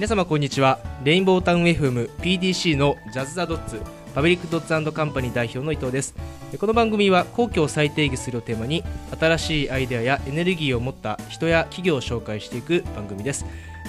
[0.00, 0.78] 皆様こんにちは。
[1.04, 3.82] レインボータウン FM PDC のジャズ・ザ・ドッツ
[4.14, 6.14] Public dots Company 代表の伊藤です。
[6.58, 8.82] この番組は公共を再定義するをテーマに
[9.20, 13.44] 新しいアイデアやエネルギーを持った人や企業を紹介していく番組です。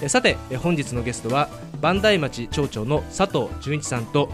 [0.07, 1.49] さて本日のゲストは
[1.79, 4.29] 磐梯町町長の佐藤純一さんと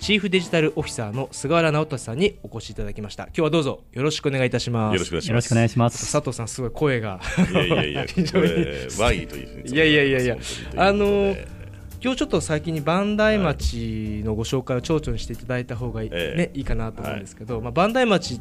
[0.00, 3.24] チーフデジタルオフィサーの菅原直人さんにお越しいただきました。
[3.24, 4.94] 今日はどうぞよろしくお願いいたします。
[4.94, 6.12] よろしくお願いします。
[6.12, 7.20] 佐藤さんすごい声が。
[7.50, 8.66] いやいやいや 非常に。
[8.98, 10.36] ワイといやいやいやいや。
[10.76, 11.36] あの
[12.00, 18.40] 今日ちょっと先に磐梯町のご紹介を町長にしていただいた方がいい,、ね、いいかなと思うんですけど、まあ、磐梯町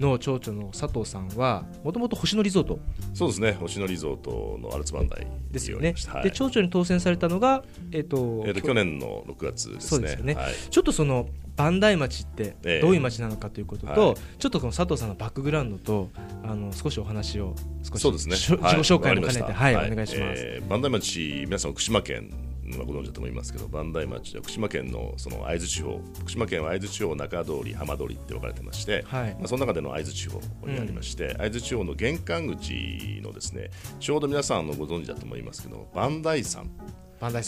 [0.00, 2.78] の町長の佐藤さんはもともと星野リゾート。
[3.14, 3.52] そうですね。
[3.52, 9.88] 星野リゾートのアルツバンダイですよね、はい、で町長に当選されたのが、えーとえーと、去年の6月ですね。
[9.88, 16.08] そうですよね、はい、ちょっとその磐梯町ってどういう町なのかということと、えーはい、ちょっとこの佐藤さんのバックグラウンドと
[16.44, 18.36] あの少しお話を少しそうですね。
[18.36, 22.30] 自己紹介も兼ねて、はい、お願いします、えー、磐梯町皆さん福島県
[22.78, 36.70] ご存知だと思いますけど磐梯町は福島県のその会津地方福島県は会津地方中通り浜通りって分かれてまして、はい、まあ、その中での会津地方にありまして、うん、会津地方の玄関口のですねちょうど皆さんのご存知だと思いますけど磐梯山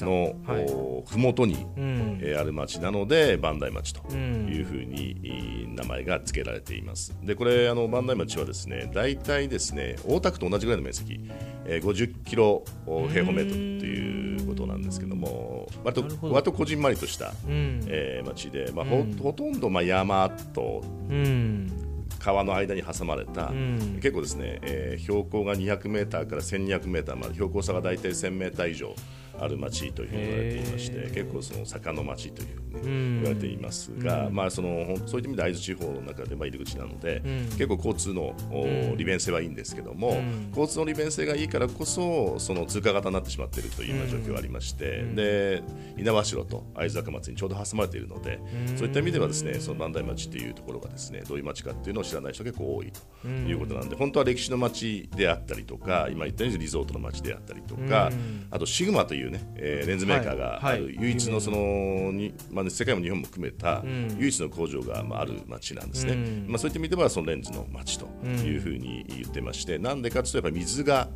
[0.05, 0.67] の、はい、
[1.06, 1.67] ふもとに、
[2.39, 7.15] ある町なので磐梯町というふうに、名前が付けられています。
[7.23, 11.20] でこれあの磐梯町はですね大体ですね大田区と同じぐらいの面積、
[11.65, 21.83] えー、50キロ平方メートルということなんですけども割と割とこじんまりとした、うん、えー、町で、まあ、ほほとんどまあ山と、うん。
[22.19, 28.95] 川の間に挟まれた、うん、結構ですね、えー、標高が200メーターから1200メーターまで標高差が大体1000メーター以上
[29.43, 37.23] ある町というふうに言われていまして結構その坂の町というふうに、ね、言われていますが、まあ、そのそういった意味で会津地方の中でまあ入り口なので、
[37.59, 38.34] 結構交通の
[38.97, 45.62] 利便性はいいんですけども、交通の利便性がいいからこそその通過型になってしまっているというような状況がありまして、で
[45.97, 48.41] 猪苗代と会津若松にちょうど挟まれているので、
[48.77, 58.11] そういった意味ではですねその磐梯町というところがですねどういう町かっていうのを知らない人が結構多いということなんで、本当は歴史の町であったりとか今言ったようにリゾートの町であったりとか、
[58.50, 63.82] あとシグマというね、えー、レンズメーカーがある、唯一のそのに、まあ、世界も日本も含めた
[64.19, 66.15] 唯一の工場が、まあ、ある町なんですね、
[66.47, 71.09] まあ、そういった意味ではそのレンズの町というふうに言ってまして、なんでかというとやっぱり水が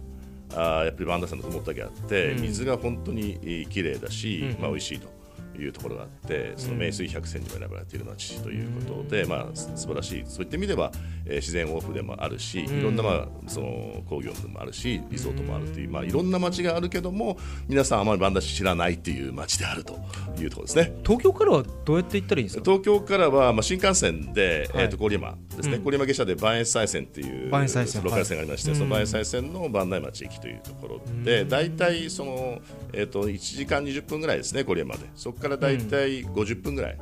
[0.54, 5.15] あやっぱりバンダさんのふもとだけあって、水が本当に綺麗だし、まあ美味しいと。
[5.62, 10.92] いうところがあってその名水百選にも選ばれている町ということで、まあ、素晴らしいそういった意味では、
[11.24, 19.98] えー、自然豊富でもあるしいろんな、まあ、その工業でもあるしリゾートもあるという、まあ、いろんな町があるけども皆さんあまりバンダシ知らないっていう町であると
[20.42, 20.92] いうところですね。
[21.04, 22.64] 東京からはどうやって行ったらいいんですか？
[22.64, 32.60] 東京からは、まあ、新幹線で、はい、えー、と郡山ですね、うん、郡山下車で磐越西線っていうローカル線がありまして、はい、その磐越西線の磐梯町駅というところで大体その、
[32.92, 35.06] えー、と1時間20分ぐらいですね郡山で。
[35.14, 36.98] そこから大体50分ぐらい、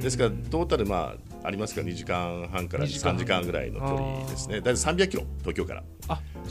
[0.00, 4.60] ですからトータルまあありますから2時間半から3時間ぐらいの距離ですね。
[4.60, 5.84] 大体300キロ東京から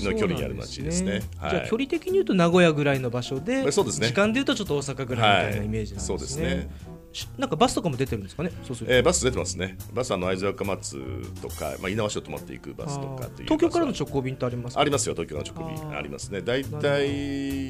[0.03, 6.94] の距離にある町ですね、ねはい、じゃあ距離的に言うと名古屋ぐらいの場所でそうです、ね、時間で言うとちょっと大阪ぐらいみたいなイメージなんですね、はい、そうですね
[7.37, 8.51] なんかバスとかも出てるんですかね？
[8.63, 9.77] そうするえー、バス出てますね。
[9.93, 10.97] バスあの会津若松
[11.41, 13.29] とか、まあ猪苗代泊まっていくバスとか。
[13.37, 15.15] 東京からの直行便ってありますありますよ。
[15.15, 16.41] 東京の直行便ありますね。
[16.41, 17.05] だいたい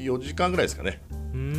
[0.04, 1.00] 4時間ぐらいですかね。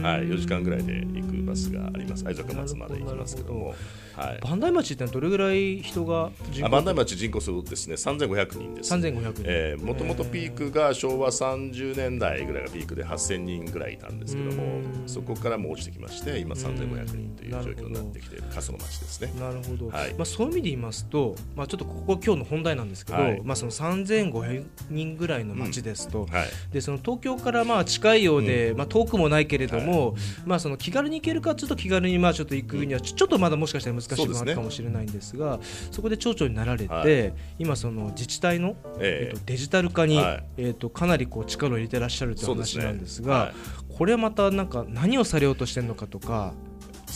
[0.02, 2.24] はい、4時間ぐらいで行くバスがあります。
[2.24, 3.76] 会津若松まで行きますけども。
[4.16, 6.32] はい、磐梯町ってどれぐらい人が
[6.64, 8.94] あ磐梯町人口数ですね3500人です。
[8.94, 9.44] 3500人。
[9.46, 19.34] えー、もともとピークが昭和30年代ぐらいがピークで8000人ぐらいいたんですけども、そこからも落ちてきまして、今3500人という状況になってきている過疎の町ですね。
[19.40, 19.90] なるほど。
[19.90, 26.28] はい、まあそういう意味で言いますと、まあちょっとここ今日の本題なんですけど、はい、まあその3500人ぐらいの町ですと、うん。
[26.28, 30.16] はい、でその東京からまあ近いようで、うん、まあ遠くもないけれども、
[30.46, 35.60] まあその気軽に行けるかちょっと気軽にまあちょっと行くにはちょっとまだもしかしたら難しいもあるかもしれないんですが、
[35.92, 43.40] そこで町長になられて、はい、今その自治体の、えー、えーとデジタル化に、はい、えーとかなりこう力を入れてらっしゃるという話なんですが、ね。
[43.40, 43.54] はい、
[43.98, 46.54] これはまたなんか何をされようとしてるのかとか。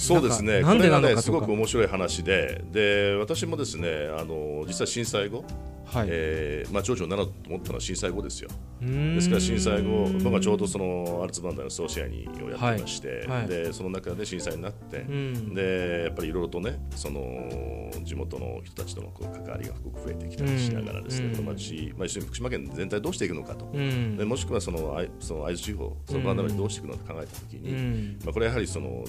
[0.02, 0.64] そうですね。
[0.64, 5.44] これがねすごく面白い話で、で私もですねあの実は震災後
[5.86, 6.08] はい。
[6.10, 8.50] えーまあ、町長になろうと思ったのは震災後ですよ。
[8.80, 15.00] ですから震災後、僕はちょうどそのアルツバンダの総支配人をやってまして、はいはい、でその中で震災になって、
[15.54, 29.04] でやっぱりいろいろとねその地元の人たちとのこう関わりがすごく増えてきたりしながらですね、この町、まあ、一緒に福島県全体どうしていくのかと、でもしくはそのその会津地方、そのバンダにどうしていくのか考えたときに、まあ、これやはりその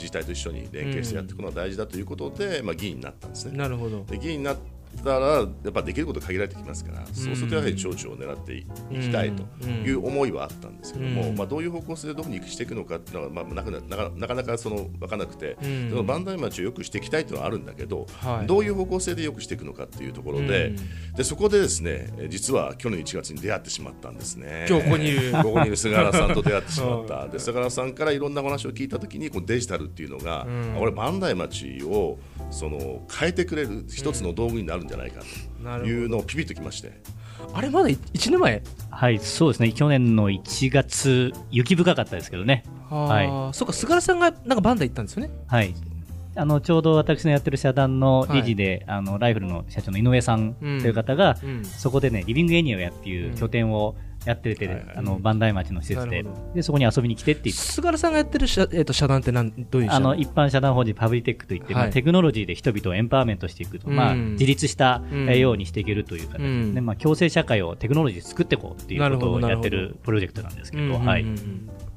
[0.00, 3.56] 自治体と一緒に連携してやっていくのが大事だということで、まあ、議員になったんですね。
[3.56, 4.56] なるほどで議員になっ
[4.98, 8.64] たらやっぱできること限られてきますから、そうするとやはり町長を狙ってい
[9.00, 18.06] きたいという思いはあったんですけども、まあ、どういう方向性でどこにしていくのかっていうのは、まあ、なかなかなかなかその分からなくて、その磐梯町をよくしていきたいというのはあるんだけど、
[18.46, 20.74] どういう方向性でよくしていくのかっていうところで,、
[21.16, 24.66] でそこでですね実は去年1月に出会ってしまったんですね。
[24.68, 27.28] 今日ここにいるここにいる菅原さんと出会ってしまった。
[27.28, 30.46] で菅原さんからいろんな話を聞いたときにこのデジタルっていうのが、
[30.78, 32.18] 俺磐梯町を
[32.50, 35.20] その変えてくれる一つの道具になるんじゃないか
[35.62, 36.92] というのをピピッときまして。
[37.54, 38.62] あれまだ1年前？
[38.90, 39.72] はいそうですね。
[39.72, 42.64] 去年の1月雪深かったですけどね。
[42.90, 43.54] はい。
[43.54, 45.30] そうか菅原さんがなんかバンダ行ったんですよね。
[45.46, 45.74] はい。
[46.36, 56.24] あのちょうど私のやってる社団の理事で、はい、あのライフルの社長の井上さんという方が、うんうん、そこでねリビングエニアウェアっていう拠点を、うんやってて、はいはい、あの磐梯町の施設で。
[56.54, 65.02] でそこに遊びに来てって言って菅原さんがやってる社,、えー、と社団ってなんどういうあの一般社団法人パブリテックといって、はい、まあ、テクノロジーで人々をエンパワーメントしていくと、まあ、自立した
[65.34, 66.80] ようにしていけるという形で、ね。
[66.80, 70.94] まあ、共生社会をテクノロジーで作っていこうっていうことをやってるプロジェクトなんですけど。
[70.94, 71.24] はい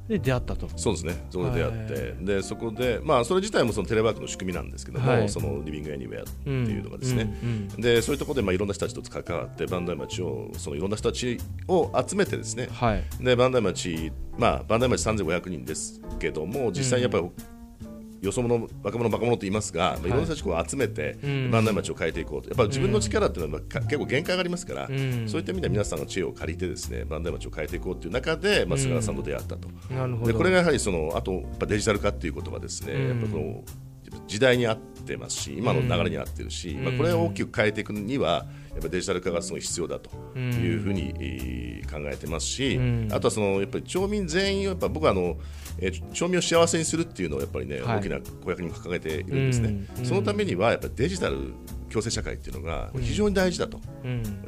[0.08, 0.68] で出会ったと。
[0.76, 1.26] そうですね。
[1.30, 2.14] そこで出会って。
[2.20, 17.30] でそこでまあそれ自体もそのテレワークの仕組みなんですけども、はい、そのリビングエニウェアっていうのがですね、うんうん、でそういうところでまあいろんな人たちと関わって磐梯町をそのいろんな人たちを集めてですね、はい、で磐梯町まあ磐梯町3500人ですけども実際にやっぱり
[18.24, 21.16] よそ者若者若者と言いますが、はい、いろんな人たちを集めて
[21.50, 22.48] 万代町を変えていこうと。
[22.48, 33.64] やっぱ自分の力っていうのは結構限界がありますから、うん、そういった意味では皆さんの知恵を借りてですね万代町を変えていこうという中で、まあ、菅原さんと出会ったと、うん、でこれがやはりそのあとやっぱデジタル化っていうことがですね、うん、やっぱこの
[34.26, 42.80] 時代に合ってますし今の流れに合ってるし、まあ、これを大きく変えていくにはやっぱデジタル化がすごい必要だというふうに、考えてますし、
[43.12, 45.36] あとはそのやっぱり町民全員やっぱ僕はあの
[45.78, 51.52] えー、町民を幸せにするっていうのをやっぱりね、はい、大きな公約にも掲げているんですね、うん、そのためにはやっぱりデジタル
[51.94, 53.78] 共生社会っていうのが非常に大事だと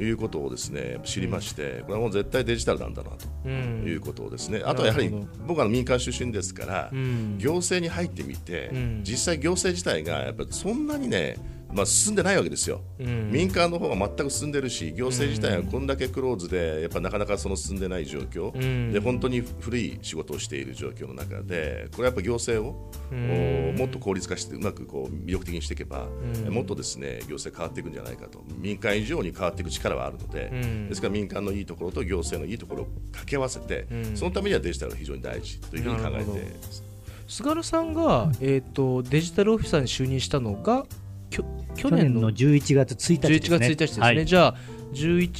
[0.03, 3.11] いうことをですね知りましてこれはもう絶対デジタルなんだな
[3.45, 5.09] ということをですねあとはやはり
[5.47, 6.91] 僕は民間出身ですから
[7.39, 8.71] 行政に入ってみて
[9.05, 11.37] 実際行政自体がやっぱりそんなにね
[11.73, 26.07] まあ、進んでないわけですよ、うん、民間の方が全く進んでるし行政自体はこんだけクローズでやっぱなかなかその進んでない状況、うん、で本当に古い仕事をしている状況の中でこれはやっぱ行政を、うん、もっと効率化してうまくこう魅力的にしていけば、
[26.51, 28.43] もっとですね行政変わっていくんじゃないかと。
[28.59, 30.51] 民間以上に変わっていく力はあるので、
[30.89, 36.87] ですから民間のいいところと行政のいいところを掛け合わせて、そのためにはデジタルが非常に大事というふうに考えて
[37.29, 40.87] 菅原さんが、えーと、デジタルオフィサーに就任したのが
[41.31, 43.57] 去年の11月1日ですね。
[43.57, 44.07] 11月1日ですね。
[44.07, 44.55] はい、じゃあ、
[44.95, 45.31] 11、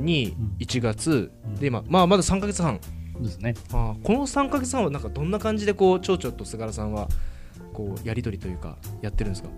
[0.00, 2.80] 12、1月、で今、まあ、まだ3か月半。
[3.20, 3.54] ですね。
[3.72, 7.08] あこの3か月半は、なんかどんな感じで、こう、町長と菅原さんは、
[7.72, 9.48] こう、やり取りというか、やってるんですか？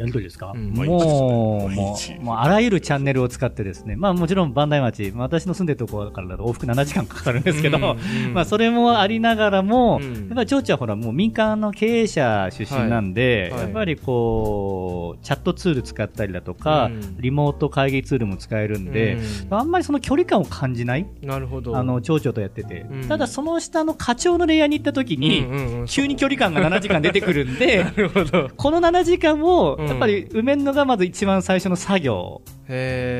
[0.00, 13.50] やり取りですか、うん、もう、もう、もうあらゆるチャンネルを使ってですね、まあもちろん磐梯町、私の住んでるところからだと往復7時間かかるんですけど、うんうん、 まあそれもありながらも、うん、やっぱり町長はほらもう民間の経営者出身なんで、はい。
[13.50, 19.18] はい、やっぱりこう、チャットツール使ったりだとか、うん、リモート会議ツールも使えるんで、
[19.50, 21.06] あんまりその距離感を感じない。
[21.22, 21.76] なるほど。
[21.76, 22.86] あの、町長とやってて。
[23.08, 25.46] ただその下の課長のレイヤーに行った時に、
[25.86, 27.84] 急に距離感が7時間出てくるんで、
[28.56, 32.42] この7時間を、やっぱり埋めるのがまず一番最初の作業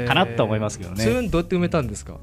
[0.09, 1.03] かなと思いますけどね。
[1.05, 2.19] それどうやって埋めたんですか？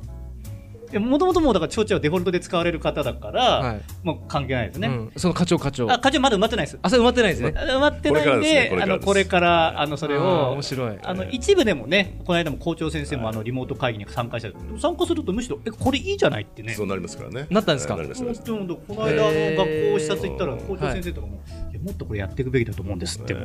[0.94, 5.92] もともともうだから町長はデフォルトで使われる方だから、はい、もう関係ないですね、うん、その課長課長。
[5.92, 6.80] あ課長まだ埋まってないです。
[6.82, 7.50] あそれ埋まってないですね。
[7.50, 10.98] 埋まってないんであのこれからあのそれを面白い。
[11.04, 16.74] あの一部でもねこの間も校長先生もあのリモート会議に参加した参加するとむしろえこれいいじゃないってね。
[16.74, 17.48] そうなりますからね。
[17.50, 21.42] なったんですか、この間あの学校視察行ったら校長先生とかも、
[21.72, 23.42] いやもっとこれやっていくべきだと思うんですっても、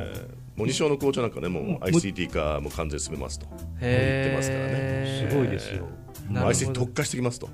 [0.55, 3.47] もう二小の校長なんかねもう ICT 化も完全進めますと。
[3.47, 5.27] 言ってますからね。
[5.29, 5.87] すごいですよ
[6.29, 7.49] ICT 特化してきますと。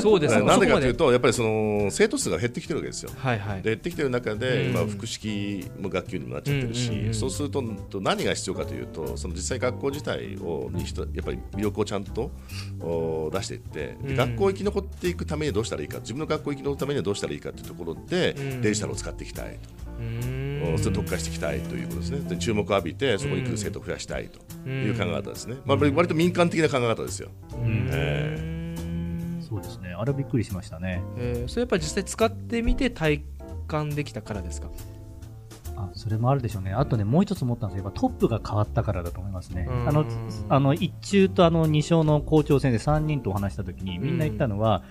[0.00, 0.34] そうです。
[0.42, 3.10] なんでかというと、やっぱりその生徒数が減ってきてるわけですよ。
[3.16, 7.62] はいはい、で減ってきてる中で、今、複式も学級にもなっちゃってるし、そうすると
[8.00, 12.30] 何が必要かというと、その実際、学校自体をにやっぱり魅力をちゃんと
[13.32, 19.89] 出していって、学校生き残っていくためにどうしたらいいか、自分の学校生き残るためにはどうしたらいいかというところで、デジタルを使っていきたいと。
[20.78, 22.20] それ特化していきたいということですね。
[22.28, 27.28] で注目を浴びてそこに来る生徒を増やしたいという考え方ですね、まあ、割と民間的な考え方ですよ。
[27.64, 29.90] えー、そうですね。
[29.92, 33.22] あれはびっくりしましたね、えー、それやっぱり実際使ってみて体
[33.66, 34.70] 感できたからですか？
[35.76, 40.04] あそれもあるでしょうね、あとね、もう一つ思ったんですけど、トップが変わったからだと思いますね、あの
[40.50, 44.82] あの一中とあの二小の校長先生3人と話したときに、みんな言ったのは、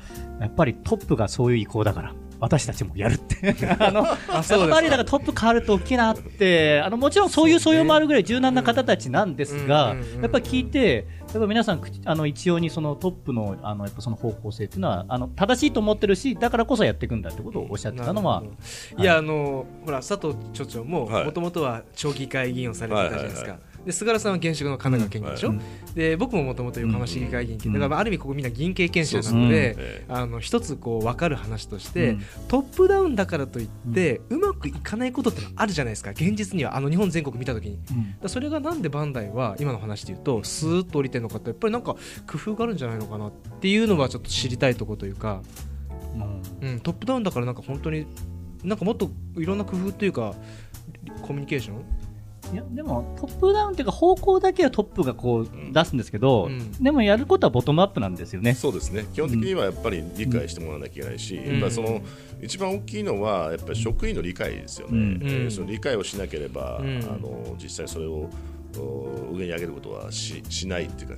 [0.41, 2.15] やっぱりトップがそういう意向だから。
[2.39, 3.55] 私たちもやるって。
[3.79, 18.43] あの やっぱりだからトップ変わると大きいなってあのもちろんそういう素養もあるぐらい柔軟な方たちなんですが、やっぱり聞いてやっぱ皆さんあの一様にそのトップのあのやっぱその方向性っていうのはあの正しいと思ってるしだからこそやっていくんだってことをおっしゃってたのは、
[18.97, 23.57] い、やあのほら佐藤町長ももともとは町議会議員をされてたじゃないですか。
[23.85, 25.57] で菅原さんは現職の神奈川県議でしょ、うん。
[25.57, 32.17] はい、で僕ももともと横浜市議会議員、うん、だからある意味ここみんな議員経験者なので、うん、あの一つこう分かる話として、
[32.47, 36.11] トップダウンだからといって、うまくいかないことってのあるじゃないですか。
[36.11, 37.79] 現実にはあの日本全国見た時に、
[38.27, 41.95] それがなんでバンダイは今の話で言うとスーッと降りてるのかってやっぱりなんか
[42.27, 43.31] 工夫があるんじゃないのかなっ
[43.61, 45.41] ていうのはちょっと知りたいところというか、
[46.61, 46.79] うん。
[46.81, 48.05] トップダウンだからなんか本当に
[48.63, 50.35] なんかもっといろんな工夫というか
[51.21, 51.75] コミュニケーション？
[52.51, 58.55] いやでもトップダウンっていうか方向だけはトップがこう出すんですけど、うん、でもやることはボトムアップなんですよね。
[58.55, 59.05] そうですね。
[59.13, 62.01] 基本的にはやっぱり理解してもらわなきゃいけないし、うん、やっぱその
[62.41, 68.29] 一番大きいのはやっぱり職員の理解ですよね、うん、えー、その理解をしなければ、あの実際それを
[69.31, 71.15] 上に上げることはししないっていうか、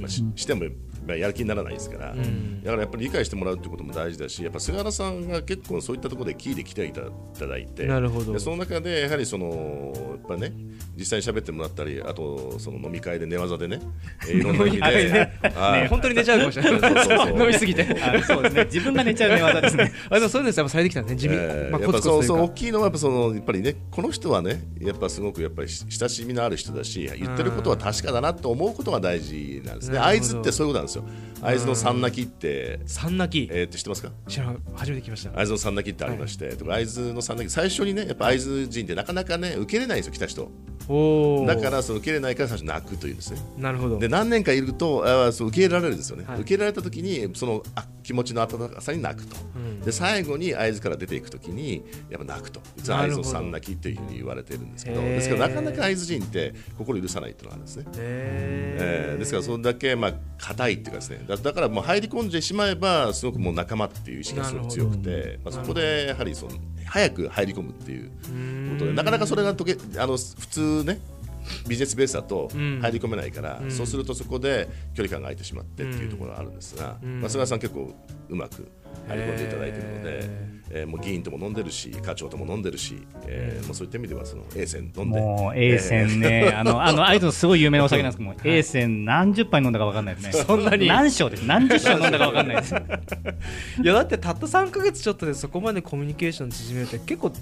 [0.00, 0.64] まあ、ししても
[1.06, 8.32] やる気にならないですから、うん、だからやっぱり理解してもらうってことも大事だしやっぱ菅原さんが結構そういったところでキーで来ていただいてなるほど。
[8.32, 10.52] でその中でやはりそのやっぱね
[10.96, 13.80] 実際に喋ってもらったりあとその飲み会で寝技でね、
[14.28, 17.30] えー、いろんな意味で、ね、本当に寝ちゃうかもしれない。
[17.34, 17.84] 飲みすぎて。
[18.26, 18.42] そう。
[18.42, 18.64] ですね。
[18.64, 19.92] 自分が寝ちゃう寝技ですね。
[20.10, 29.98] あでもそういうのやっぱされてきたね地味、えー、まあ、やっぱそうそう大きいのはやっぱそのやっぱりねこの人はねやっぱすごくやっぱり親しみのある人だし言ってることは確かだなと思うことが大事なんですね。
[29.98, 31.04] 合図ってそういうことなんですよ。
[31.40, 33.52] 合図の三泣きって三泣き。
[33.52, 34.10] えー、って知ってますか？
[34.28, 35.30] 知ら初めて聞きました。
[35.30, 40.50] 会津の三泣きってありまして、はい、会津の三泣き最初にねやっぱ会津人ってなかなかね受けれないんですよ来た人。
[41.46, 43.40] だからその受けれないから最初泣くというんですね。
[43.58, 43.98] なるほど。
[43.98, 52.60] で何年かいるとあそう受け入れられるんですよね、はい、受け入れられた時にそのあ気持ちの温かさに泣くと、うん、で最後に会津から出ていく時にやっぱ泣くと。
[52.76, 61.24] 実は会津の三泣きっていうふうに言われてるんですけどですからなかなか会津人って心許さないっていうのがあるんですね、えー、ですからそれだけまあ硬いっていうかですね。
[61.26, 66.52] だだからもう入り込んでしままえばすごくもう仲間っていう意識がすごく強くて、まあ、そこでやはりその
[66.86, 68.10] 早く入り込むっていう
[68.72, 71.00] ことでなかなかそれがとけあの普通ね
[71.68, 77.94] ビジネスベースだと入り込めないから、うん、そうするとそこで距離感が空いてしまってっていうところがあるんですが、うん、まあ、菅さん結構
[78.28, 78.70] うまく
[79.08, 85.20] 入り込んでいただいているので、えー、もう議員とも飲んでるし課長とも飲んでるし、えー、もうそういった意味ではその A 線飲んで。
[85.20, 90.32] もう A 線ね、えー、あのあのあいつのすごい有名なお酒なんですけども、 はい、A 線何十杯飲んだか分かんないですね。
[90.32, 90.86] そんなに？
[90.86, 92.74] 何升です何十升飲んだか分かんないです。
[93.82, 97.34] いやだってたった3か月ちょっとでそこまでコミュニケーション縮めるって結構大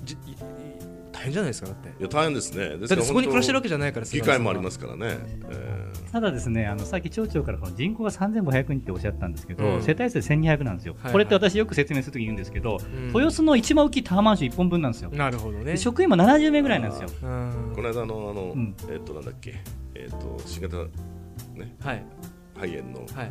[1.22, 1.88] 変じゃないですかだって。
[1.88, 2.68] いや大変ですね。
[2.68, 5.18] だってそこに暮らしてるわけじゃないから機会もありますからね、
[5.50, 15.10] えー、ただですねあのさっき町長から人口が3500人っておっしゃったんですけど、うん、世帯数1200なんですよ、はいはい、これって私よく説明するとき言うんですけど、うん、豊洲の一番大きいタワーマンション1本分なんですよ。
[15.10, 15.76] なるほどね。
[15.76, 17.08] 職員も70名ぐらいなんですよ。
[17.20, 17.26] こ
[17.82, 19.62] の間のあの、うん、えっ、となんだっけ。
[19.94, 20.76] えっ、と新型
[21.54, 22.04] ね、はい、
[22.54, 23.30] 肺炎の、はい、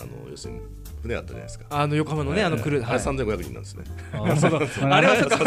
[0.00, 0.60] あの要するに
[1.00, 1.66] 船あったじゃないですか。
[1.70, 3.84] あの横浜のね、あのクルー、あれ三千五百人なんですね。
[4.12, 4.18] あ
[5.00, 5.42] れはちょっと、ち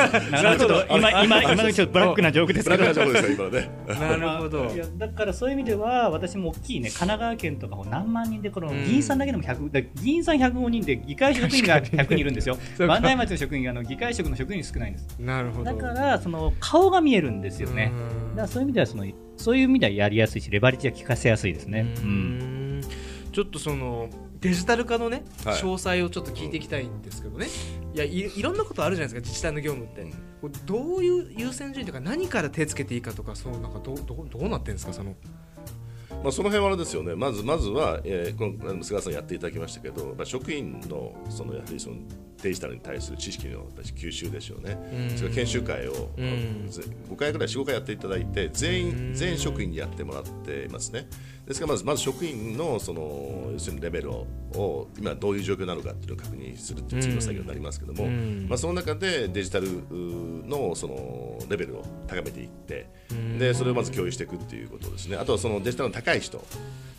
[0.64, 2.84] ょっと今今今のちょっとブラックなジョークですけど。
[2.84, 4.20] ブラックなジョークですよ今ね。
[4.20, 4.66] なるほど。
[4.74, 12.58] いやだからそういう意味では私も大きいね神奈川県とかも何万人でこの議員さんだけでも百議員さん百五人で議会職員が 百人いるんですよ。
[12.80, 15.18] 万代町の職員あの議会職の職員少ないんです。
[15.20, 15.66] なるほど。
[15.66, 17.92] だからその顔が見えるんですよね。
[18.32, 19.06] だからそういう意味ではその
[19.38, 21.94] そういう意味ではやりやすいしレバレッジが効かせやすいですね。
[22.04, 22.82] うん。
[23.32, 24.10] ちょっとその
[24.42, 27.48] デジタル化のね、はい、詳細をちょっと聞いていきたいんですけどね、
[27.94, 30.06] いやいろんなことあるじゃないですか自治体の業務って、う
[30.48, 35.16] ん、どういう優先順位とか何から手つけていいかとかそうなんかどどどうなってるんですかその？
[36.24, 41.96] まあ、その辺はあれですよね、まずまずは、えー、この菅さんやっていただきましたけど、まあ、職員のそのやはりその
[42.44, 44.78] デジタルに対する知識の私吸収でしょうね、
[45.12, 46.70] うん、それ研修会を、うん、
[47.10, 51.08] 5回ぐらい、4、5回やっていただいて、全員、全職員にやってもらっていますね。
[51.52, 59.68] ですからまずまず職員のその要するにレベルを今どういう状況なのかっていうのを確認するという次の作業になりますけども、うん、まあ、その中でデジタル
[60.48, 62.90] のそのレベルを高めていって、
[63.38, 65.18] でそれをまず共有していくっていうことですね。
[65.18, 66.42] あとはそのデジタルの高い人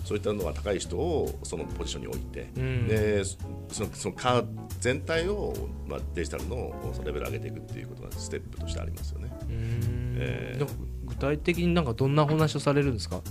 [0.04, 3.38] そういったのが高い人をそのポジションに置いて、うん、でそ
[3.84, 4.46] のそのカー
[4.80, 5.54] 全体を、
[5.86, 9.30] まあ、デジタルのそのレベルを上げていくっていうことがステップとしてありますよね。
[9.48, 10.66] えー、
[11.06, 13.22] 具体的になんかどんなお話をされるんですか？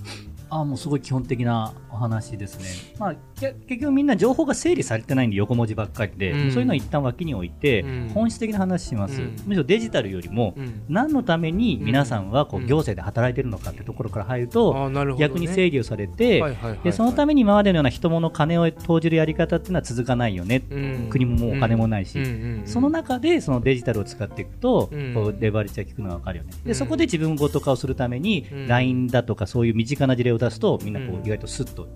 [0.52, 10.54] あもうすごい基本的なお話ですね、まあ、結局みんな情報が整理されてないんで横文字ばっかりで、うん、そういうのを一旦脇に置いて、うん、本質的な話します、うん、むしろデジタルよりも、
[10.90, 16.44] 何のために皆さんはこう行政で働いてるのかってところから入ると、ね、逆に整理をされて、
[16.84, 20.62] でそのために今までのような人物金を投じるやり方っていうのは続かないよね、
[21.10, 22.20] 国ももうお金もないし、
[22.66, 26.52] その中でそのデジタルを使っていくと、こうレバレッジが効くのが分かるよね。
[26.66, 31.88] でそこで自分ごと化をするために、LINE だとかそういう身近な事例を出すとみんなこう意外とスッと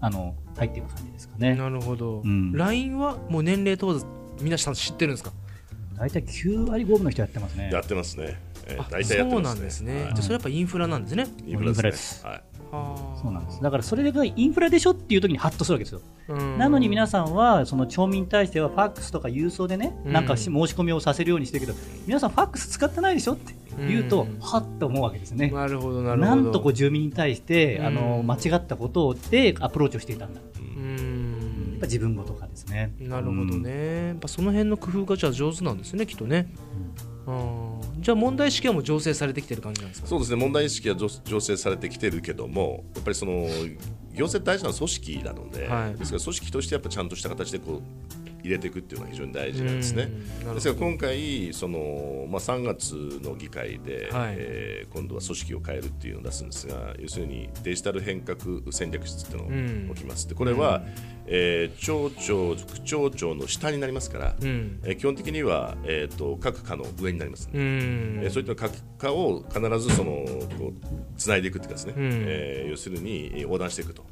[0.00, 1.54] あの入っていく感じですかね。
[1.54, 2.22] なるほど。
[2.24, 4.06] うん、LINE はもう年齢問わず
[4.40, 5.32] 皆さん知ってるんですか？
[5.94, 7.70] 大体9割5分の人やってますね。
[7.72, 8.40] やってますね。
[8.66, 9.30] えー、大体やってますね。
[9.30, 10.04] そうなんですね。
[10.04, 11.26] はい、じゃそれやっぱインフラなんですね。
[11.46, 12.24] インフラです。
[12.26, 12.42] はい。
[12.70, 13.60] そうなんです。
[13.62, 16.00] だからそれがインフラでしょっていう時にハッとするわけですよ、
[16.56, 25.50] なのに皆さんはその町民に対してはファックスとか郵送でね、なんか申し込みをさせるようにしてるけど皆さんファックス使ってないでしょって言うと、はっと思うわけですね。
[25.50, 26.36] なるほどなるほど。
[26.36, 30.40] なんとこう住民に対して、あの間違ったことでアプローチをしていたんだ。
[30.58, 31.70] うん。
[31.72, 32.92] やっぱ自分ごとかですね。
[33.00, 36.46] なるほどね、やっぱその辺の工夫がじゃあ上手なんですねきっとね、
[38.00, 40.08] じゃあ問題意識はもう醸成されてきてる感じなんですか？
[40.08, 40.36] そうですね。
[40.36, 43.46] 問題意識は醸成されてきてるけどもやっぱりその
[44.12, 47.82] 行政大事な組織なので、はい、ですから組織としてやっぱちゃんとした形でこ
[48.26, 50.10] う入れていくっていうのが非常に大事なんですね。
[50.54, 58.38] ですから今回その、まあ、3月の議会で、はい、えー、今度は組織を変えるっていうのを出すんですが要するにデジタル変革
[58.70, 60.28] 戦略室っていうのが起きます。
[60.28, 60.82] でこれは、
[61.26, 70.12] えー、町長副町長の下になりますから、うん、えー、基本的には、えーと、各課の上になります、ね、うん、えー、そういった各課を必ずその
[70.58, 70.74] こう
[71.16, 74.04] つないでいくっていうかですね、うん、えー、要するに横断していくと。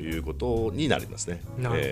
[0.00, 1.40] いうことになりますね。
[1.58, 1.88] なるほど、ね、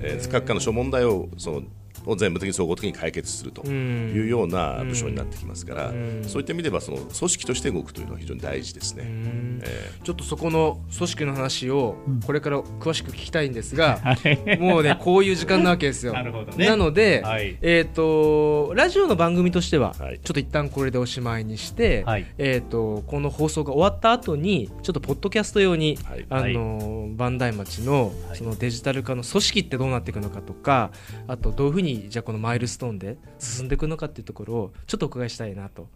[0.00, 1.62] えー、各課の諸問題をその
[2.06, 5.92] を全部的に総合的に解決するというような部署になってきますから、
[6.26, 14.00] そういった意味ではその組織として動くというのは非常に大事ですね、えー、ちょっとそこの組織の話をこれから詳しく聞きたいんですが、
[14.58, 16.12] もうねこういう時間なわけですよ。
[16.18, 30.90] なるほどね、なので、はい、えっ、ー、とラジオの番組としては、ちょっと一旦これでおしまいにして、はい、えっ、ー、とこの放送が終わった後にちょっとポッドキャスト用に、はい、あの磐梯町のそのデジタル化の組織ってどうなっていくのかとか
[31.26, 35.88] あとどういうふうにじゃあこのマイルストーンで進んでいくのかっていうところをちょっとお伺いしたいなと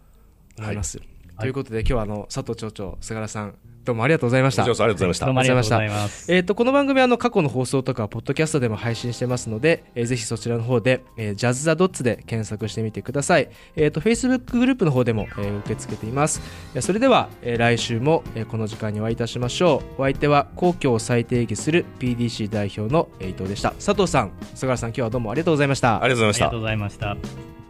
[0.59, 0.99] 思います。
[0.99, 1.09] はい、
[1.39, 4.62] ということで今日はあの佐藤町長菅原さんどうもありがとうございました。
[4.62, 5.27] ありがとうございました。
[5.27, 6.33] どうもありがとうございます。
[6.33, 13.51] えっ、ー、と、この番組はあの過去の放送とか、ポッドキャストでも配信してますので、えー、ぜひそちらの方で、えー、ジャズ・ザ・ドッツで検索してみてください。
[13.75, 16.40] えっ、ー、と、Facebook グループの方でも、えー、受け付けています。
[16.81, 20.03] それでは、えー、来週も、えー、この時間にお会いいたしましょう。
[20.03, 23.73] お相手は、皇居を再定義する PDC 代表の伊藤でした。
[23.73, 26.01] 佐藤さん、菅原さん、今日はどうもありがとうございました。
[26.01, 26.45] ありがとうございました。
[26.47, 27.62] ありがとうございました。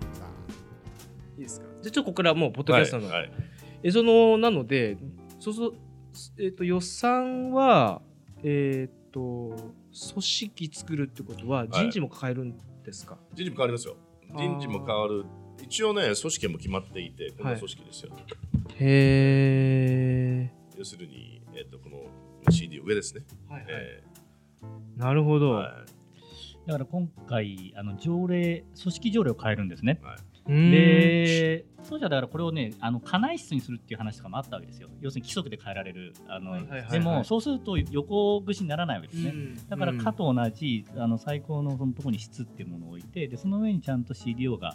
[1.82, 3.30] じゃあ、ちょっとここからもう、ポッドキャストの、はいはい、
[3.82, 4.96] えその、なので、
[5.38, 5.74] そうそう、
[6.38, 8.00] えーと、予算は、
[8.44, 9.54] えっ、ー、と
[10.10, 13.96] 組織作るってことは人事も変えるんですか、はい、人事も変わりますよ。
[14.34, 15.24] 人事も変わる。
[15.62, 18.22] 一応ね組織も決まっていてこの組織ですよ、はい、
[18.80, 23.66] へえ要するに、えーと、この CD 上ですね、はいはい。
[23.70, 25.84] えー、なるほど、は
[26.64, 34.88] い、だから今回あの条例組織条例を変えるんですね、はいでそうじゃだからこれをねあの家内室にするっていう話とかもあったわけですよ。
[35.00, 36.14] 要するに規則で変えられる。
[36.28, 36.56] あの、
[36.90, 39.32] でもそうすると横串にならないわけですね、
[39.68, 44.74] だから課と同じあの最高のそのところに室っていうものを置いてでその上にちゃんと CDO が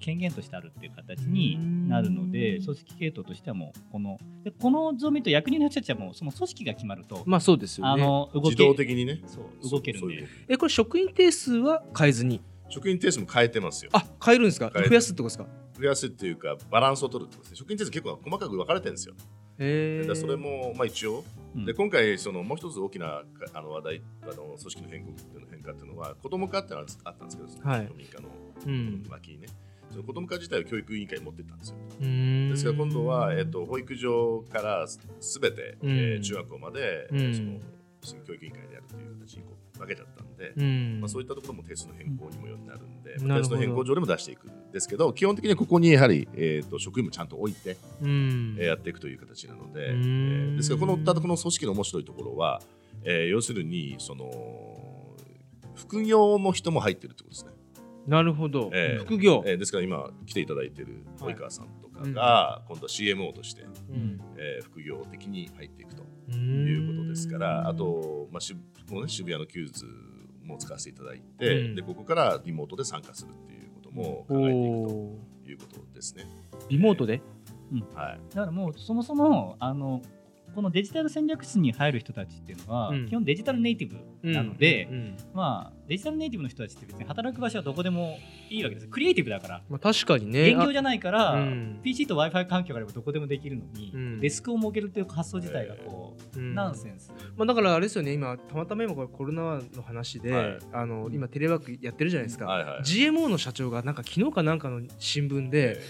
[0.00, 8.02] 権限としてあるっていう形になるので組織系統としてはもうこのでこの図を見ると役人の人たちはもうその組織が決まるとまあそうですよね。
[8.02, 9.22] あの動自動的にね。
[9.26, 10.26] そう動けるんで。
[10.48, 13.90] えこれ職員定数は変えずに職員定数も変えてますよ。
[13.94, 14.70] あ変えるんですか？
[14.74, 15.46] 増やすってことですか？
[15.78, 19.14] 増やすっていうかバランスを取るってことです職員定数結構細かく分かれてるんですよ。
[19.58, 21.24] へそれもまあ一応、
[21.54, 23.22] うん、で今回そのもう一つ大きな
[23.54, 28.28] あの話題あの組織の変更っていうの変化っていうのは子ども化ってのがあったんですけど、はい、民家の
[29.10, 29.48] 脇にね、
[29.90, 31.76] その子ども化自体を教育委員会に持ってったんですよ。
[32.00, 34.86] ですから今度は、えーと、保育所から
[35.20, 37.58] すべて、えー、中学校まで、その
[38.26, 52.60] 教育委員会でやるという形にこう分けちゃったで、うん、まあ、そういったところも定数の変更にもようになるんで、うん、定数の変更上でも出していくんですけど基本的にここにやはり、えーと、職員もちゃんと置いて、うん、やっていくという形なので、えー、ですからこのただこの組織の面白いところは、
[53.04, 54.30] えー、要するにその
[55.74, 57.50] 副業の人も入ってるってことですね。
[58.06, 68.54] なるほど、えー、副業、えー、ですから今来ていただいている及川さんとかが、今度は CMO として、うん、えー、副業的に入っていくということですからあと、まあし
[68.88, 69.84] このね、渋谷の QWS
[70.44, 74.88] も使わせていただいて、うん、でここからリモートで参加するっていうことも考えていく
[75.44, 76.26] ということですね。
[76.68, 77.20] リモートで、
[77.72, 80.02] うん、はい、だからもうそもそもあの
[80.56, 83.90] このデジタル戦略室に入る人たちっていうのは、うん、基本デジタルネイティ
[84.22, 88.16] ブなので、うんうんうん、まあ、デジタルネイティブの人たちって別に働く場所はどこでも
[88.48, 88.88] いいわけです。
[88.88, 90.52] クリエイティブだから、まあ、確かにね。
[90.52, 98.14] 現業じゃないから、うん、PC と w i f i 環境があればどこでもできるのに、うん、デスクを設けるっていう発想自体がこう、ナンセンス、まあ、だからあれですよね。
[98.14, 105.82] 今たまたま今これコロナの話で、はい、あの今テレワークやってるじゃないですか、はいはい、GMO の社長がなんか昨日かなんかの新聞で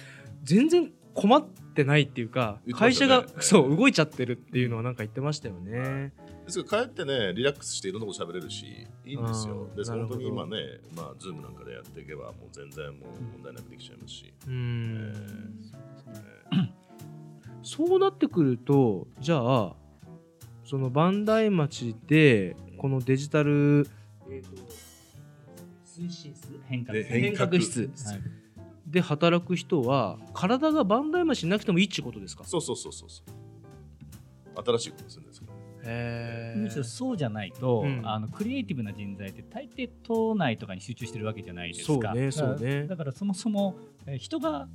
[0.42, 6.12] 全然困ってないっていうか、ね、会社が、そう動いちゃってるっていうのはなんか言ってましたよね。
[6.44, 9.68] ですから帰ってねリラックスしていろんなこと喋れるしいいんですよ。
[9.74, 14.32] で本当に今ねまあ Zoom なんかでやっていけばもう全然もう問題なくできちゃいますし。
[17.62, 19.74] そうなってくるとじゃあ
[20.64, 23.88] その磐梯町でこのデジタル、
[24.28, 24.50] えーと、
[25.84, 28.45] 推進室変革変革室、はい
[28.86, 32.44] で働く人は体が万代町しなくてもいいってことですか？
[32.44, 33.10] そうそうそうそう
[34.64, 35.46] 新しいことするんですか
[36.56, 42.12] むしろそうじゃないと、うん、あのクリエイティブな人材って大抵島内とかに集中してるわけじゃないですか。
[42.12, 42.86] そうねそうね。
[42.86, 44.68] だからそもそも、え人が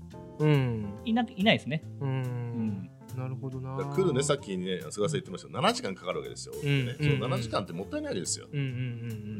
[1.04, 1.84] いな,、いないですね。
[2.00, 2.90] うん、うん。
[3.18, 3.76] なるほどな。
[3.94, 6.54] 来るね、さっきね、菅さん言ってましたけど、7時間かかるわけですよ。
[6.56, 8.48] うんね、その7時間ってもったいないですよ。
[8.50, 8.70] うんうんう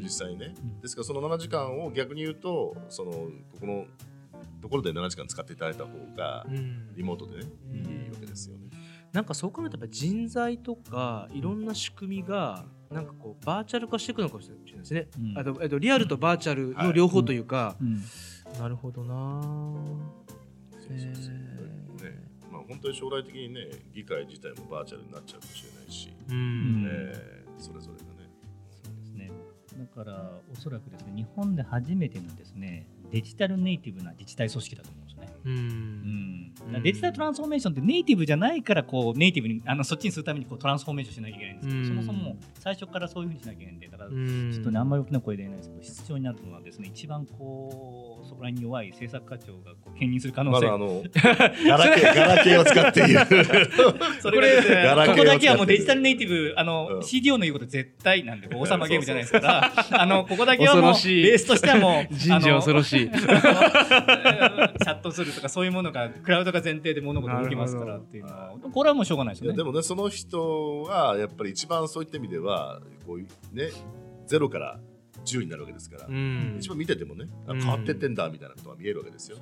[0.02, 0.54] 実際ね。
[0.82, 3.30] ですから、その7時間を逆に言うと、そのこ
[3.60, 3.86] この
[4.62, 6.46] ところで7時間使っていただいた方が、
[6.94, 8.70] リモートでね、いいわけですよね。
[9.12, 17.84] なんかそう考えたら人材とかいろんな仕組みがなんかこうバーチャル化していくのかもしれないですね、うん、あととリアルとバーチャルの両方というか、はい。
[17.84, 19.42] うん、なるほどな。
[20.80, 21.34] そうそうそう、
[22.04, 22.18] ね。
[22.50, 28.30] まあ、本当に将来的にね議会自体もバーチャルになっちゃうかもしれないし、うん、えー、それぞれがね。
[28.82, 29.30] そうですね。
[29.78, 35.01] だからおそらくですね日本で初めてのですねデジタルネイティブな自治体組織だと思
[35.44, 36.52] うん。
[36.82, 53.18] デジタルトランスフォーメーションってネイティブじゃないからこうネイティブにあのそっちにするためにこうトランスフォーメーションしなきゃいけないんですけど、そもそも最初からそういうふうにしなきゃいけないんでだからちょっとねあんまり大きな声で言えないですけど必要になるのはですね一番こうそこら辺に弱い政策課長がこう兼任する可能性、ま、あの ガラケーガラケーを使っている。
[54.20, 63.10] それがですねここだけはもうデジタルネイティブあの、うん、CDO の言うこと絶対なんで 王様ゲームじゃないですからあのここだけはもうベースとしてはもう人事恐ろしい。
[63.10, 73.70] チャットするとかそういうものがクラウドが前提で物事動きますからっていうのはこれはもうしょうがないですよねでもねその人はやっぱり一番そういった意味ではこういうね
[74.26, 74.80] ゼロから
[75.24, 79.38] 10になるわけですから、うん、一番見ててもね、変わってってんだみたいなことが見えるわけですよ。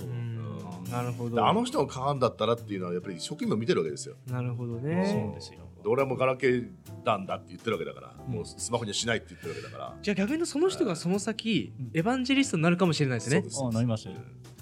[0.90, 1.46] なるほど。
[1.46, 4.16] あの人が変わるんだったらっていうのはやっぱり職員も見てるわけですよ。
[4.26, 5.06] なるほどね。
[5.06, 5.60] そうですよ。
[5.84, 6.68] 俺はもうガラケー
[7.04, 9.96] なんだって言ってるわけだから、うん、もうスマホにはしないって言ってるわけだから。
[10.02, 13.44] じゃあ逆にその人がその先、エバンジェリストになるかもしれないですね。
[13.62, 14.08] あなります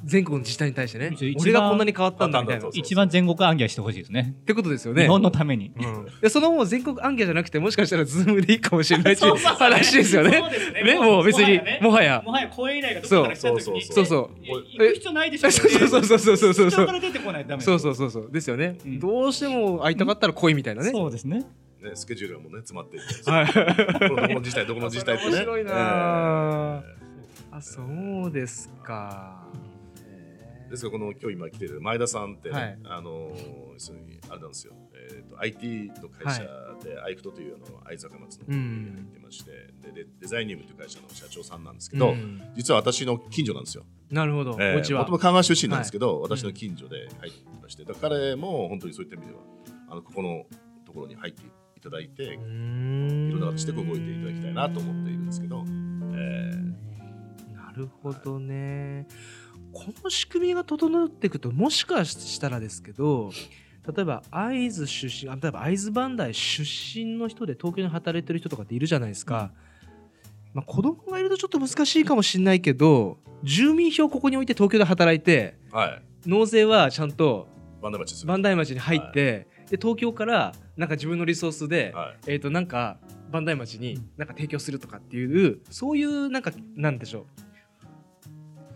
[0.04, 1.16] 全国の自治体に対してね。
[1.40, 2.68] 俺がこんなに変わったんだみたいな。
[2.72, 4.34] 一番全国行脚してほしいですね。
[4.42, 5.02] ってことですよね。
[5.02, 5.72] 日本のために、
[6.22, 10.42] うん、その全国行脚じゃなくてもしかしたら Zoom でいいかもしれないってい話ですよね。
[10.84, 10.94] ね。
[10.98, 12.48] もう別にもはやもはや。
[12.48, 13.82] 講演依頼がどこから来た時に。
[13.82, 16.70] そうそう行く必要ないでしょそうそうそうそうそうそう。
[16.70, 18.30] そう出てこないとダそうそうそうそう。
[18.30, 18.78] ですよね。
[18.84, 20.90] どうしても会いたかったら来いみたいなね。
[20.90, 21.44] そうですね。
[21.82, 25.30] ね、スケジュールもね詰まってい、はい、どこの自治体どこの自治体ってね。
[25.30, 26.82] 面白いな、
[27.52, 27.82] あそ
[28.26, 29.37] うですか、
[30.68, 33.32] ですがこの今日今来てる前田さんって、ねはい、あの
[33.72, 36.42] 要するにあれなんですよ、えーと、IT の会社
[36.82, 43.84] で、はい、アイクトというあの会坂松のに入ってまして、うん、でデザイニウムという会社の社長さんなんですけど、うん、実は私の近所なんですよ。
[44.10, 49.40] なるほど、えー、もともと香川出身なんですけど、はい、私の近所で入ってまして、だ彼も本当にそういった意味では
[49.90, 50.44] あのここの
[50.86, 51.42] ところに入って
[51.76, 53.40] いただいていろん。
[53.40, 55.64] な形で動いていただきたいなと思っているんですけど、
[56.14, 59.06] えー、なるほどね。
[59.72, 63.30] この仕組みが整っていくともしかしたらですけど
[63.86, 69.50] 例えば会津出身例えば会津磐梯出身の人で東京に働いてる人とかっているじゃないですか、
[70.52, 77.48] まあ、子供がいるとちょっと難しいかもしれないけど住民票ここに置いて東京で働いて、はい、納税はちゃんと
[77.80, 82.98] 磐梯町磐梯町に入って、はい、で東京からなんか自分のリソースで、はい、えー、となんか
[83.30, 87.24] 磐梯町になんか提供するとかっていうそういうなんかなんでしょう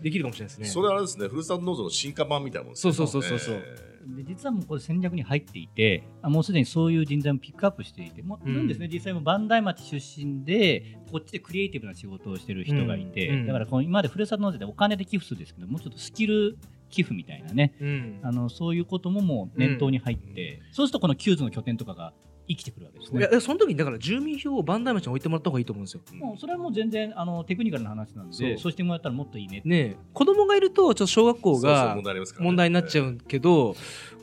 [0.03, 0.67] できるかもしれないですね。
[0.67, 2.93] それはあれですね、ふるさと納税の進化版みたいなもんですね。
[2.93, 3.55] そうそうそうそう。
[3.55, 16.57] えー、で実はもうこれ戦略に入っていて、あもうすでにそういう人材もピックアップしていて、もういるんですね、うん、実際も磐梯町出身で、こっちでクリエイティブな仕事をしてる人がいて、うん、だからこの今までふるさと納税でお金で寄付するんですけど、もうちょっとスキル
[16.89, 22.13] 寄付みたいなね、うん、あのそういうことももう念頭に入って、そうするとこのキューズの拠点とかが
[22.47, 23.19] 生きてくるわけですね。
[23.19, 26.01] いやその時にだから住民票を磐梯町に置いてもらった方がいいと思うんですよ。
[26.13, 31.97] もうそれはもう全然あのテクニカルな話なんでそうしてもらったらもっといいねね子供がいるとちょっと小学校が
[32.39, 33.75] 問題になっちゃうけど、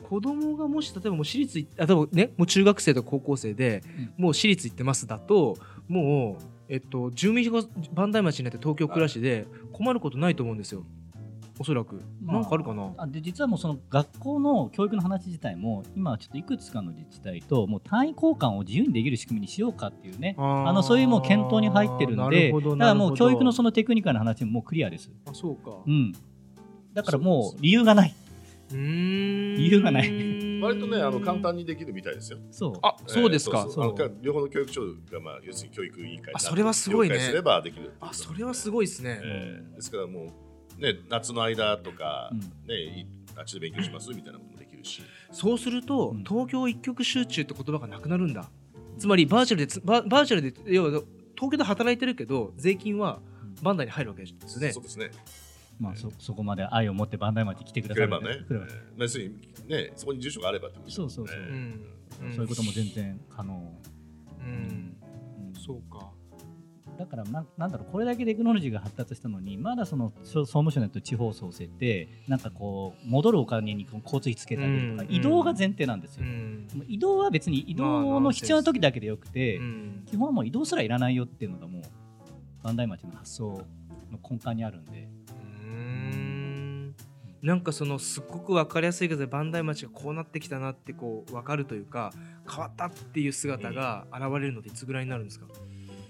[0.03, 3.83] 子供がもし例えばもう私立あ多分ねもう中学生とか高校生で、
[4.17, 5.57] もう私立行ってますだと
[5.87, 10.83] もうえっと住民票が磐梯町になって東京暮らしで困ることないと思うんですよ。
[11.61, 12.91] おそらく、まあ、なんかあるかな？
[12.97, 25.11] あで実はもうその学校の教育の話自体も今ちょっといくつかの自治体ともう単位交換を自由にできる仕組みにしようかっていうねあのそういうもう検討に入ってるんでだからもう教育のそのテクニカルな話ももうクリアです。
[25.27, 26.13] あそうか、うん、
[26.93, 28.15] だからもう理由がない。
[28.73, 29.55] うん。
[29.55, 30.09] 理由がない。
[30.61, 32.39] 割とねあの簡単にできるみたいですよ。
[32.49, 32.73] そう。
[32.81, 33.63] あそうですか。
[33.63, 33.71] そう。
[33.95, 34.17] そう。
[34.21, 37.19] 両方の教育庁がまあ要するに教育委員会あそれはすごいね。
[37.19, 37.91] すればできる。
[37.99, 39.19] あそれはすごいですね。
[39.23, 40.27] えー、ですからもう
[40.81, 45.01] ね夏の間とか、うん、ねあっちで勉強しますみたいなこともできるし。
[45.31, 48.49] そうすると、うん、東京一極集中って言葉がなくなるんだ。
[48.97, 50.89] つまりバーチャルでババーチャルで要は
[51.35, 53.19] 東京で働いてるけど税金は
[53.61, 54.71] バンダイに入るわけですね。
[54.73, 55.11] そうですね。
[55.79, 58.67] まあ、そそこまで愛を持って磐梯町来てくださればね、えー、
[58.97, 61.81] 要するにねそこに住所があればってことそうそうそう、うん、
[62.35, 63.73] そういうことも全然可能、
[64.41, 66.11] うん、うん、そうか
[67.01, 79.59] だからななんだろうこれだけテクノロジーが発達したのにまだその総務省のと地方創生ってなんかこう戻るお金に交通費つけたりとか、うん、移動が前提なんですよ、うん、移動は別に移動の必要な時だけでよくて、
[80.05, 81.81] 基本はもう移動すらいらないよっていうのがもう
[82.61, 83.65] 磐梯町の発想
[84.11, 85.09] の根幹にあるんで。
[87.41, 92.13] なんかそのすっごく分かりやすいけど磐梯町がこうなってきたなってこう分かるというか
[92.47, 95.47] 変わったっていう姿が現れるのでいつぐらいになるんですか？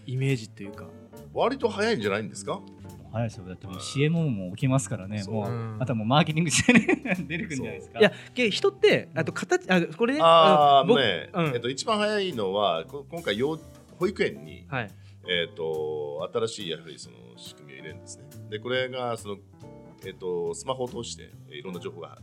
[0.06, 0.86] イメージっていうか。
[1.34, 2.62] 割と早いんじゃないんですか？
[3.14, 3.46] 早いですよ。
[3.46, 8.00] だってもう CM も起きますからね、もう、うん、あとはもうマーケティングしてね 出てくるんじゃないですか？
[8.00, 8.12] いや
[8.50, 13.60] 人ってあと形あこれねああね、うん、えっと、一番早いのは今回幼
[13.98, 14.92] 保育園に、はい、
[15.28, 18.24] えっと、新しいやはりその仕組みを入れるんですね。
[18.50, 19.38] でこれがその
[20.04, 22.18] えーと、スマホを通していろんな情報が、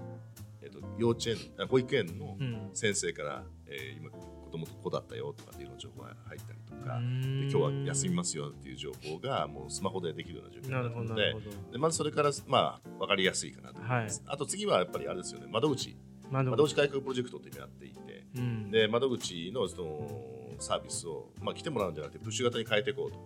[0.60, 2.36] えーと、幼稚園保育園の
[2.74, 4.10] 先生から、うん、えー、今
[4.48, 11.34] 子供とこうだったよとかっていう情報が入ったりとかで今日は休みますよっていう情報がもうスマホでできるような状況になるので
[11.72, 15.96] でまずそれからまあ分かりやすいかなと思います、はい、あと次はやっぱりあれですよね窓口。
[16.30, 16.74] 窓口。
[16.74, 23.18] 改革プロジェクトって今やっていて、うん、で窓口のそのサービスを、まあ、来てもらうんじゃなくてプッシュ型に変えていこうと。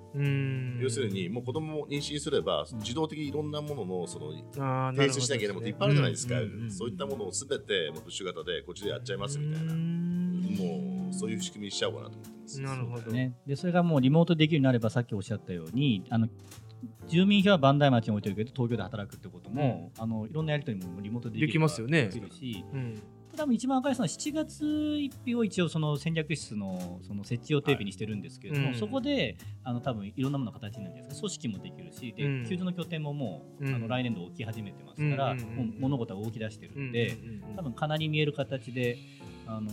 [0.81, 4.33] 要するにもう子供を妊娠すれば自動的にいろんなもののその
[4.95, 6.35] 提出しなきゃいけないものっていっぱいあるじゃないですか、
[6.69, 9.73] そういったものをすべてもうプッシュ型でこっちでやっちゃいますみたいな。
[9.73, 9.79] も
[10.89, 12.61] うそういう仕組みにしちゃおうかなと思ってます。
[12.61, 16.29] なるほど、ね、でそれがもうリモートできるようになればさっきおっしゃったようにあの
[17.09, 22.07] 住民票は磐梯町に置いてるけど東京で働くってことも、うん、あのいろんなやり取りもリモートでできますよね。
[22.07, 23.03] できるし、うん。
[23.37, 28.75] 多分一番赤いのは7月1日を一応その戦略室のその設置予定日にしてるんですけれども、はい。
[28.75, 31.15] うん、そこであの多分いろんなものの形になるんですか。
[31.17, 37.17] 組織もできるしで、うん、球場の拠点ももう、うん、あの来年度起き始めてますから、もう物事が動き出してるんで、
[37.57, 38.99] 多分かなり見える形で
[39.47, 39.71] あの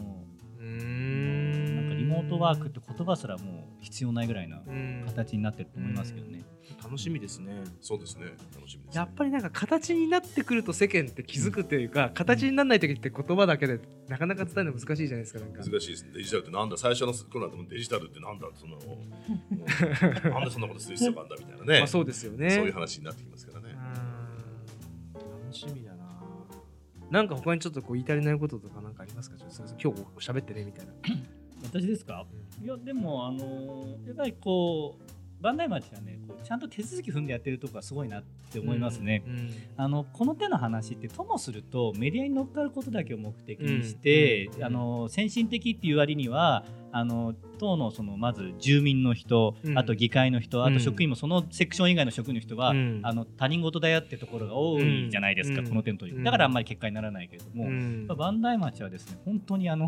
[0.77, 4.62] なんかリモートワークって言葉すらもう必要ないぐらいな
[5.08, 6.43] 形になってると思いますけどね。
[6.82, 7.63] 楽しみですね。
[7.82, 8.25] そうですね。
[8.55, 15.39] 楽しみです、ね、やっぱりなんか形になってくると世間って気づくというか、うん、形にならない時って言葉だけでなかなか伝えるの難しいじゃないですか。
[15.39, 16.12] か難しいです。
[16.13, 18.77] デジタルってなんだ最初の頃だとデジタルってなんだその
[20.32, 21.79] なんでそんなことする必要があるんだみたいなね。
[21.79, 22.51] まあそうですよね。
[22.51, 23.75] そういう話になってきますからね。
[25.13, 25.98] 楽しみだな。
[27.11, 29.37] なんか他にちょっとこう言い足りないこととかなんかありますか？
[29.37, 30.91] ちょっと今日喋ってねみたいな。
[31.63, 32.25] 私ですか、
[32.63, 39.33] いやでもあのやっぱりこう磐梯町はねこうちゃんと手続き踏んでやってるとこがすごいなって思いますね、うん。
[39.33, 57.65] うん、あのこの手の話ってともするとメディアに乗っかることだけを目的にして、うん、あの先進的っていう割にはあの党のそのまず住民の人、あと議会の人、あと職員もそのセクション以外の職員の人は、あの他人事だよってところが多いじゃないですか、この点とだからあんまり結果にならないけれども、
[58.15, 59.87] 磐梯町はですね本当にあの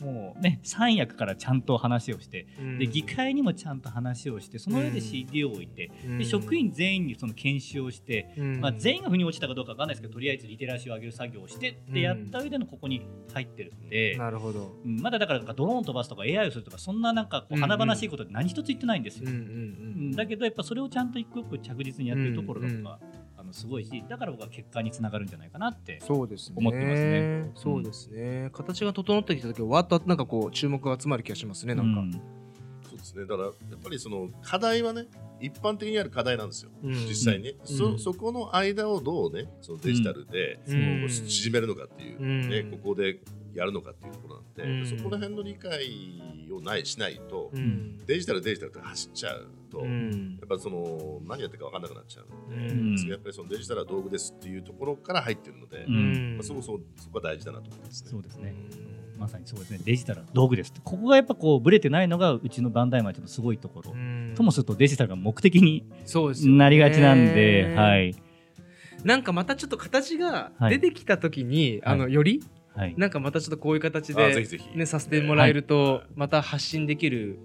[0.00, 2.46] もうね三役からちゃんと話をして、
[2.78, 19.30] で議会にもちゃんと話をしてその上で CD を置いて、で職員全員にその研修をして、まあ、全員が腑に落ちたかどうかわかんないですけどとりあえずリテラシーを上げる作業をしてってやった上でのここに入ってるんで、なるほど、まだだからドローン飛ばすとか AI をするとかそんななんかこう華々しいことって何一つ言ってないんですよ、
[20.16, 22.98] だけどやっぱそれをちゃんと一個一個着実にやってるところが、
[23.36, 27.50] あのすごいしだから僕は結果につながるんじゃないかなって思ってますね。
[27.54, 32.18] そうですね、形が整ってきた時はわっとなんかこう注目が集まる気がしますねなんか。
[32.88, 33.22] そうですね。
[33.22, 35.06] だからやっぱりその課題はね
[35.40, 43.20] 一般的にある課題なんですよ、うん、実際に、うん、そそこの間をどうねそのデジタルで、うん、縮めるのかっていうね、ここで
[43.54, 58.10] やるのかっていうところなんで、うん、そこら辺の理解をないしないと、うん、デジタルデジタルって走っちゃうと、うん、やっぱその何やってるか分かんなくなっちゃうので、うん、やっぱりそのデジタルは道具ですっていうところから入ってるので、まあ、そこそそこが大事だなと思いますね。
[58.10, 58.54] そうですね。
[59.18, 59.80] まさにそうですね。
[59.84, 63.94] デジタルは道具ですここがやっぱこうぶれてないのがうちの磐梯町のすごいところ、
[64.34, 65.84] ともするとデジタルが目的に
[66.56, 68.14] なりがちなんで、はい。
[69.04, 72.42] なんかまたちょっと形が出てきた時に、はい、あのより、
[72.74, 77.38] はい、なんかまたちょっとこういう形で、ね、させてもらえると、また発信できる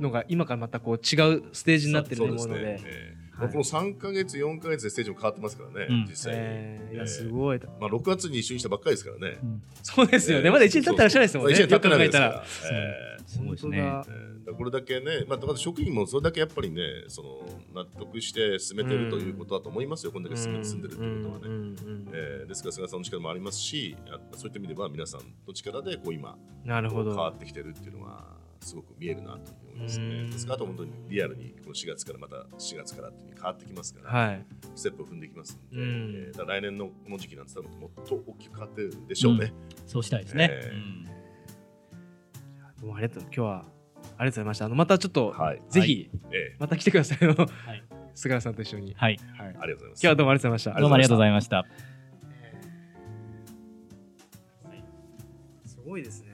[0.00, 3.21] のが今からまたこう違うステージになってると思うので。
[3.38, 6.34] まあ、この3か月、4か月でステージも変わってますからね、うん、実際。
[6.34, 6.38] に。
[6.40, 7.60] えー、いや、すごい。
[7.80, 9.38] まあ、6月に一緒にしたばっかりですからね。
[9.42, 11.54] うん、そうですよね、まだ1年経ったらしないですもんね。
[11.54, 12.44] 1年経ってないですから。
[12.72, 13.78] えー、すごいですね。
[14.46, 20.62] えー、これだけね、まあ、だから職員もそれだけやっぱりね、その納得して進めてるということだと思いますよ、こんだけ進ん。
[20.82, 21.74] でるということはね。
[22.12, 23.96] えー、ですから、菅さんの力もありますし、
[24.32, 27.10] そういった意味では皆さんの力でこう今、なるほど。
[27.10, 30.24] 変わってきてるっていうのは、すごく見えるなと思いますね。
[30.30, 35.86] ですからあと本当にリアルにこの4月からまた4月からっていうに変わってきますから、はい、ステップを踏んでいきますので、
[36.28, 39.52] えー、来年のこの時期なんて多分もっと大きく変わってるでしょうね。
[39.80, 40.48] うん、そうしたいですね。
[40.50, 44.64] えー、どうもありがとう今日はありがとうございました。
[44.66, 47.34] あのまたちょっと、はい、ぜひ、はい、また来てくださいよ。
[47.34, 47.44] は
[47.74, 47.82] い、
[48.14, 48.94] 菅原さんと一緒に。
[48.94, 49.18] はい。
[49.36, 50.00] はい、ありがとうございます。
[50.00, 50.80] 今日はどうもありがとうございました。
[50.80, 51.66] どうもありがとうございました。
[55.66, 56.31] すごいですね。